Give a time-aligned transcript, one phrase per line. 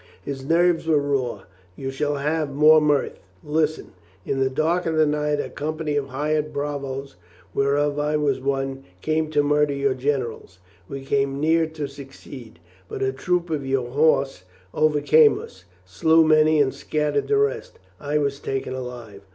[0.23, 1.43] His nerves were raw.
[1.75, 3.19] "You shall have more mirth.
[3.43, 3.93] Listen!
[4.25, 7.17] In the dark of the night a company of hired bravos,
[7.53, 10.57] whereof I was one, came to murder your generals.
[10.89, 12.57] We came near to succeed.
[12.89, 14.41] But a troop of your horse
[14.73, 17.77] overcame us, slew many and scattered the rest.
[17.99, 19.21] I was taken alive."